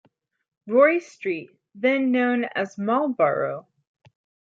[0.65, 3.67] Roy Street, then known as Malborough.